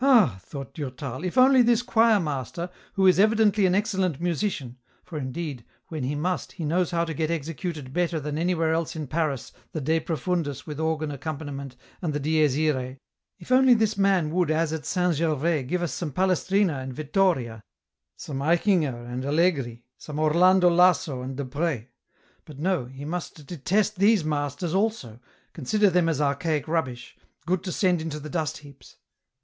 265" 0.00 0.04
All," 0.58 0.62
thought 0.62 0.74
Durtal," 0.74 1.24
if 1.24 1.38
only 1.38 1.62
this 1.62 1.80
choirmaster, 1.82 2.68
who 2.96 3.06
is 3.06 3.18
evidently 3.18 3.64
an 3.64 3.74
excellent 3.74 4.20
musician; 4.20 4.76
for 5.02 5.16
indeed, 5.16 5.64
when 5.88 6.02
he 6.02 6.14
must, 6.14 6.52
he 6.52 6.66
knows 6.66 6.90
how 6.90 7.02
to 7.06 7.14
get 7.14 7.30
executed 7.30 7.94
better 7.94 8.20
than 8.20 8.36
anywhere 8.36 8.74
else 8.74 8.94
in 8.94 9.06
Paris, 9.06 9.52
the' 9.72 9.80
De 9.90 10.00
Profundis' 10.00 10.66
with 10.66 10.78
organ 10.78 11.10
accompaniment, 11.10 11.76
and 12.02 12.12
the' 12.12 12.20
Dies 12.20 12.58
Irae'; 12.58 12.98
if 13.40 13.50
only 13.50 13.72
this 13.72 13.96
man 13.96 14.28
would 14.32 14.50
as 14.50 14.70
at 14.74 14.84
St. 14.84 15.14
Gervais 15.14 15.62
give 15.62 15.80
us 15.82 15.94
some 15.94 16.12
Palestrina 16.12 16.80
and 16.82 16.92
Vittoria, 16.92 17.62
some 18.18 18.40
Aichinger 18.42 19.10
and 19.10 19.24
Allegri, 19.24 19.82
some 19.96 20.18
Orlando 20.18 20.68
Lasso 20.68 21.22
and 21.22 21.38
De 21.38 21.44
Pres; 21.46 21.86
but 22.44 22.58
no, 22.58 22.84
he 22.84 23.06
must 23.06 23.46
detest 23.46 23.96
these 23.96 24.26
masters 24.26 24.74
also, 24.74 25.20
consider 25.54 25.88
them 25.88 26.10
as 26.10 26.20
archaic 26.20 26.68
rubbish, 26.68 27.16
good 27.46 27.62
to 27.62 27.72
send 27.72 28.02
into 28.02 28.20
the 28.20 28.28
dust 28.28 28.58
heaps." 28.58 28.96